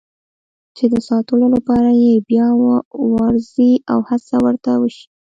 چې 0.75 0.85
د 0.93 0.95
ساتلو 1.09 1.45
لپاره 1.55 1.89
یې 2.03 2.13
بیا 2.29 2.47
وارزي 3.13 3.73
او 3.91 3.99
هڅه 4.09 4.35
ورته 4.45 4.71
وشي. 4.81 5.05